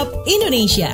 WhatsApp 0.00 0.32
Indonesia. 0.32 0.90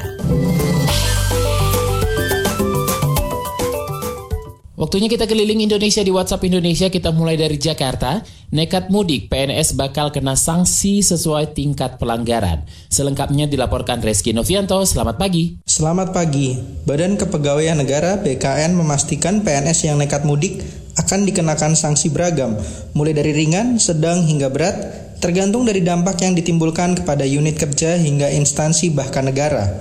Waktunya 4.75 5.07
kita 5.07 5.31
keliling 5.31 5.63
Indonesia 5.63 6.03
di 6.03 6.11
WhatsApp 6.11 6.43
Indonesia. 6.51 6.91
Kita 6.91 7.15
mulai 7.15 7.39
dari 7.39 7.55
Jakarta. 7.55 8.27
Nekat 8.51 8.91
mudik, 8.91 9.31
PNS 9.31 9.79
bakal 9.79 10.11
kena 10.11 10.35
sanksi 10.35 11.07
sesuai 11.07 11.55
tingkat 11.55 12.03
pelanggaran. 12.03 12.67
Selengkapnya 12.91 13.47
dilaporkan 13.47 14.03
Reski 14.03 14.35
Novianto. 14.35 14.83
Selamat 14.83 15.23
pagi. 15.23 15.55
Selamat 15.63 16.11
pagi. 16.11 16.59
Badan 16.83 17.15
Kepegawaian 17.15 17.79
Negara 17.79 18.19
BKN 18.19 18.75
memastikan 18.75 19.47
PNS 19.47 19.87
yang 19.87 20.03
nekat 20.03 20.27
mudik 20.27 20.67
akan 20.99 21.23
dikenakan 21.31 21.79
sanksi 21.79 22.11
beragam, 22.11 22.59
mulai 22.97 23.15
dari 23.15 23.31
ringan, 23.37 23.79
sedang, 23.79 24.27
hingga 24.27 24.51
berat, 24.51 25.06
tergantung 25.19 25.65
dari 25.65 25.81
dampak 25.83 26.21
yang 26.23 26.37
ditimbulkan 26.37 26.97
kepada 26.99 27.25
unit 27.25 27.57
kerja 27.57 27.97
hingga 27.97 28.31
instansi 28.33 28.93
bahkan 28.93 29.27
negara. 29.27 29.77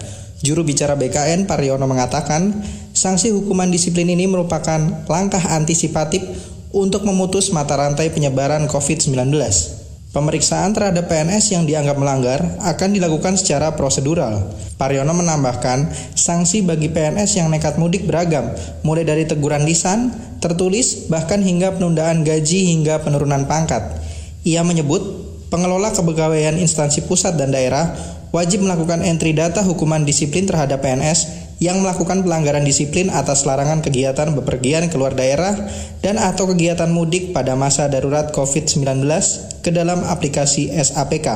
Juru 0.45 0.62
bicara 0.67 0.93
BKN 0.93 1.49
Pariono 1.49 1.89
mengatakan, 1.89 2.53
sanksi 2.93 3.34
hukuman 3.34 3.71
disiplin 3.71 4.05
ini 4.12 4.29
merupakan 4.29 4.77
langkah 5.09 5.41
antisipatif 5.55 6.21
untuk 6.76 7.07
memutus 7.07 7.49
mata 7.55 7.79
rantai 7.79 8.12
penyebaran 8.12 8.67
COVID-19. 8.67 9.31
Pemeriksaan 10.16 10.71
terhadap 10.71 11.12
PNS 11.12 11.52
yang 11.52 11.67
dianggap 11.67 11.99
melanggar 11.99 12.40
akan 12.63 12.95
dilakukan 12.95 13.35
secara 13.35 13.76
prosedural. 13.76 14.48
Pariono 14.79 15.12
menambahkan, 15.12 15.91
sanksi 16.15 16.63
bagi 16.63 16.88
PNS 16.88 17.35
yang 17.35 17.52
nekat 17.52 17.76
mudik 17.76 18.07
beragam, 18.07 18.48
mulai 18.88 19.04
dari 19.04 19.27
teguran 19.27 19.67
lisan, 19.67 20.15
tertulis, 20.40 21.12
bahkan 21.12 21.43
hingga 21.43 21.76
penundaan 21.76 22.23
gaji 22.23 22.71
hingga 22.71 23.04
penurunan 23.04 23.43
pangkat. 23.43 24.05
Ia 24.45 24.62
menyebut, 24.62 25.02
pengelola 25.49 25.90
kepegawaian 25.90 26.62
instansi 26.62 27.09
pusat 27.09 27.34
dan 27.34 27.49
daerah 27.49 27.98
wajib 28.29 28.62
melakukan 28.62 29.01
entry 29.01 29.34
data 29.34 29.65
hukuman 29.65 30.05
disiplin 30.05 30.46
terhadap 30.46 30.85
PNS 30.85 31.49
yang 31.57 31.82
melakukan 31.82 32.21
pelanggaran 32.21 32.62
disiplin 32.62 33.10
atas 33.10 33.48
larangan 33.48 33.82
kegiatan 33.82 34.38
bepergian 34.38 34.91
keluar 34.93 35.18
daerah 35.18 35.55
dan 36.05 36.21
atau 36.21 36.46
kegiatan 36.51 36.91
mudik 36.93 37.34
pada 37.34 37.57
masa 37.57 37.90
darurat 37.90 38.29
COVID-19 38.35 39.01
ke 39.66 39.73
dalam 39.73 40.05
aplikasi 40.05 40.70
SAPK. 40.70 41.27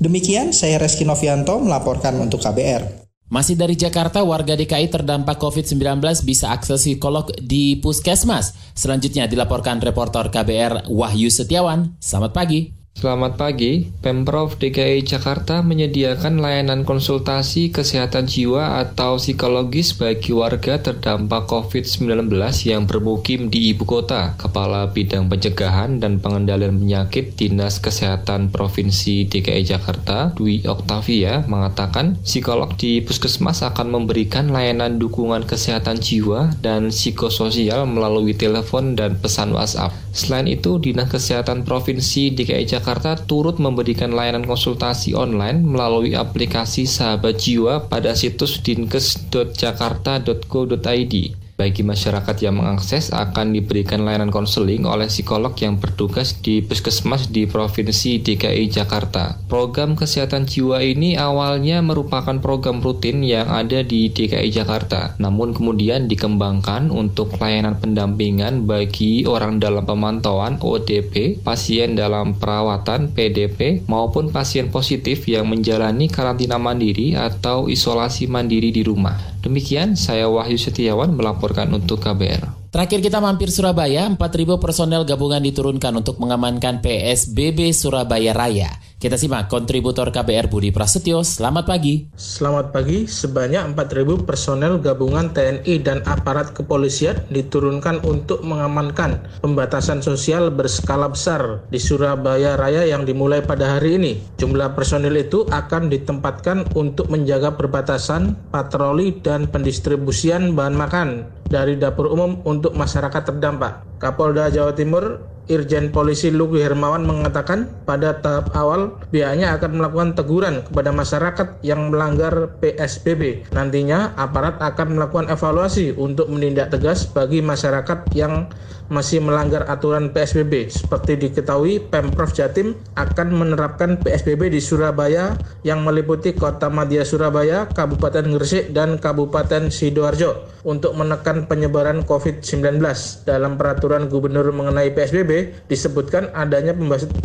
Demikian 0.00 0.56
saya 0.56 0.80
Reski 0.80 1.04
Novianto 1.04 1.60
melaporkan 1.60 2.16
untuk 2.16 2.40
KBR. 2.40 3.03
Masih 3.34 3.58
dari 3.58 3.74
Jakarta, 3.74 4.22
warga 4.22 4.54
DKI 4.54 4.94
terdampak 4.94 5.42
COVID-19 5.42 5.98
bisa 6.22 6.54
akses 6.54 6.86
psikolog 6.86 7.34
di 7.42 7.74
puskesmas. 7.82 8.54
Selanjutnya 8.78 9.26
dilaporkan 9.26 9.82
reporter 9.82 10.30
KBR 10.30 10.86
Wahyu 10.86 11.34
Setiawan. 11.34 11.98
Selamat 11.98 12.30
pagi. 12.30 12.83
Selamat 12.94 13.34
pagi, 13.34 13.90
Pemprov 13.90 14.54
DKI 14.54 15.02
Jakarta 15.02 15.66
menyediakan 15.66 16.38
layanan 16.38 16.86
konsultasi 16.86 17.74
kesehatan 17.74 18.30
jiwa 18.30 18.78
atau 18.78 19.18
psikologis 19.18 19.98
bagi 19.98 20.30
warga 20.30 20.78
terdampak 20.78 21.50
COVID-19 21.50 22.30
yang 22.62 22.86
bermukim 22.86 23.50
di 23.50 23.74
ibu 23.74 23.82
kota. 23.82 24.38
Kepala 24.38 24.94
Bidang 24.94 25.26
Pencegahan 25.26 25.98
dan 25.98 26.22
Pengendalian 26.22 26.78
Penyakit 26.78 27.34
Dinas 27.34 27.82
Kesehatan 27.82 28.54
Provinsi 28.54 29.26
DKI 29.26 29.66
Jakarta, 29.66 30.30
Dwi 30.30 30.62
Oktavia, 30.62 31.42
mengatakan 31.50 32.22
psikolog 32.22 32.78
di 32.78 33.02
puskesmas 33.02 33.66
akan 33.66 33.90
memberikan 33.90 34.54
layanan 34.54 35.02
dukungan 35.02 35.42
kesehatan 35.50 35.98
jiwa 35.98 36.54
dan 36.62 36.94
psikososial 36.94 37.90
melalui 37.90 38.38
telepon 38.38 38.94
dan 38.94 39.18
pesan 39.18 39.50
WhatsApp. 39.50 40.03
Selain 40.14 40.46
itu, 40.46 40.78
Dinas 40.78 41.10
Kesehatan 41.10 41.66
Provinsi 41.66 42.30
DKI 42.30 42.70
Jakarta 42.70 43.18
turut 43.18 43.58
memberikan 43.58 44.14
layanan 44.14 44.46
konsultasi 44.46 45.10
online 45.10 45.58
melalui 45.58 46.14
aplikasi 46.14 46.86
Sahabat 46.86 47.42
Jiwa 47.42 47.90
pada 47.90 48.14
situs 48.14 48.62
dinkes.jakarta.go.id. 48.62 51.14
Bagi 51.54 51.86
masyarakat 51.86 52.34
yang 52.42 52.58
mengakses 52.58 53.14
akan 53.14 53.54
diberikan 53.54 54.02
layanan 54.02 54.34
konseling 54.34 54.90
oleh 54.90 55.06
psikolog 55.06 55.54
yang 55.54 55.78
bertugas 55.78 56.34
di 56.42 56.58
puskesmas 56.58 57.30
di 57.30 57.46
Provinsi 57.46 58.18
DKI 58.18 58.66
Jakarta. 58.74 59.38
Program 59.46 59.94
kesehatan 59.94 60.50
jiwa 60.50 60.82
ini 60.82 61.14
awalnya 61.14 61.78
merupakan 61.78 62.42
program 62.42 62.82
rutin 62.82 63.22
yang 63.22 63.46
ada 63.46 63.86
di 63.86 64.10
DKI 64.10 64.50
Jakarta, 64.50 65.14
namun 65.22 65.54
kemudian 65.54 66.10
dikembangkan 66.10 66.90
untuk 66.90 67.38
layanan 67.38 67.78
pendampingan 67.78 68.66
bagi 68.66 69.22
orang 69.22 69.62
dalam 69.62 69.86
pemantauan 69.86 70.58
ODP, 70.58 71.38
pasien 71.38 71.94
dalam 71.94 72.34
perawatan 72.34 73.14
PDP, 73.14 73.86
maupun 73.86 74.34
pasien 74.34 74.74
positif 74.74 75.30
yang 75.30 75.46
menjalani 75.46 76.10
karantina 76.10 76.58
mandiri 76.58 77.14
atau 77.14 77.70
isolasi 77.70 78.26
mandiri 78.26 78.74
di 78.74 78.82
rumah. 78.82 79.33
Demikian 79.44 79.92
saya 79.92 80.24
Wahyu 80.24 80.56
Setiawan 80.56 81.12
melaporkan 81.12 81.68
untuk 81.76 82.00
KBR. 82.00 82.72
Terakhir 82.72 83.04
kita 83.04 83.20
mampir 83.20 83.52
Surabaya, 83.52 84.08
4.000 84.08 84.56
personel 84.56 85.04
gabungan 85.04 85.44
diturunkan 85.44 85.92
untuk 86.00 86.16
mengamankan 86.16 86.80
PSBB 86.80 87.76
Surabaya 87.76 88.32
Raya. 88.32 88.72
Kita 89.04 89.20
simak 89.20 89.52
kontributor 89.52 90.08
KBR 90.08 90.48
Budi 90.48 90.72
Prasetyo. 90.72 91.20
Selamat 91.28 91.68
pagi. 91.68 92.08
Selamat 92.16 92.72
pagi. 92.72 93.04
Sebanyak 93.04 93.76
4.000 93.76 94.24
personel 94.24 94.80
gabungan 94.80 95.28
TNI 95.28 95.76
dan 95.84 96.00
aparat 96.08 96.56
kepolisian 96.56 97.20
diturunkan 97.28 98.00
untuk 98.00 98.40
mengamankan 98.40 99.20
pembatasan 99.44 100.00
sosial 100.00 100.48
berskala 100.48 101.12
besar 101.12 101.68
di 101.68 101.76
Surabaya 101.76 102.56
Raya 102.56 102.88
yang 102.88 103.04
dimulai 103.04 103.44
pada 103.44 103.76
hari 103.76 104.00
ini. 104.00 104.12
Jumlah 104.40 104.72
personel 104.72 105.20
itu 105.20 105.44
akan 105.52 105.92
ditempatkan 105.92 106.72
untuk 106.72 107.12
menjaga 107.12 107.52
perbatasan, 107.60 108.32
patroli, 108.48 109.20
dan 109.20 109.52
pendistribusian 109.52 110.56
bahan 110.56 110.80
makan 110.80 111.08
dari 111.44 111.76
dapur 111.76 112.08
umum 112.08 112.40
untuk 112.48 112.72
masyarakat 112.72 113.20
terdampak. 113.20 113.84
Kapolda 114.00 114.48
Jawa 114.48 114.72
Timur 114.72 115.33
Irjen 115.44 115.92
Polisi 115.92 116.32
Lugi 116.32 116.64
Hermawan 116.64 117.04
mengatakan 117.04 117.68
pada 117.84 118.16
tahap 118.24 118.56
awal 118.56 118.96
pihaknya 119.12 119.52
akan 119.60 119.76
melakukan 119.76 120.10
teguran 120.16 120.64
kepada 120.64 120.88
masyarakat 120.88 121.48
yang 121.60 121.92
melanggar 121.92 122.56
PSBB. 122.64 123.44
Nantinya 123.52 124.16
aparat 124.16 124.56
akan 124.56 124.96
melakukan 124.96 125.28
evaluasi 125.28 125.92
untuk 126.00 126.32
menindak 126.32 126.72
tegas 126.72 127.04
bagi 127.04 127.44
masyarakat 127.44 128.08
yang 128.16 128.48
masih 128.92 129.20
melanggar 129.20 129.64
aturan 129.68 130.12
PSBB. 130.12 130.68
Seperti 130.68 131.16
diketahui, 131.16 131.80
Pemprov 131.88 132.32
Jatim 132.36 132.76
akan 132.96 133.28
menerapkan 133.32 133.96
PSBB 134.00 134.52
di 134.52 134.60
Surabaya 134.60 135.36
yang 135.64 135.80
meliputi 135.84 136.36
Kota 136.36 136.68
Madya 136.68 137.04
Surabaya, 137.04 137.64
Kabupaten 137.68 138.28
Gresik, 138.36 138.76
dan 138.76 139.00
Kabupaten 139.00 139.72
Sidoarjo 139.72 140.52
untuk 140.64 140.96
menekan 140.96 141.48
penyebaran 141.48 142.04
COVID-19. 142.04 142.80
Dalam 143.24 143.56
peraturan 143.56 144.08
gubernur 144.08 144.52
mengenai 144.52 144.92
PSBB 144.92 145.33
disebutkan 145.66 146.30
adanya 146.36 146.74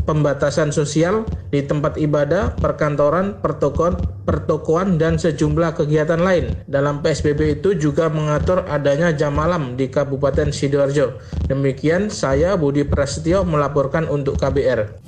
pembatasan 0.05 0.69
sosial 0.73 1.27
di 1.49 1.65
tempat 1.65 1.97
ibadah, 1.97 2.57
perkantoran, 2.57 3.37
pertokoan, 3.41 3.97
pertokoan 4.23 5.01
dan 5.01 5.17
sejumlah 5.17 5.75
kegiatan 5.77 6.21
lain. 6.21 6.53
Dalam 6.69 7.01
PSBB 7.01 7.61
itu 7.61 7.75
juga 7.75 8.07
mengatur 8.07 8.65
adanya 8.69 9.09
jam 9.13 9.35
malam 9.35 9.75
di 9.75 9.89
Kabupaten 9.89 10.53
Sidoarjo. 10.53 11.19
Demikian 11.49 12.07
saya 12.13 12.55
Budi 12.55 12.85
Prasetyo 12.85 13.45
melaporkan 13.45 14.05
untuk 14.07 14.37
KBR. 14.37 15.01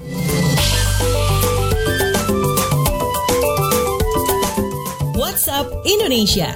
WhatsApp 5.16 5.68
Indonesia. 5.86 6.50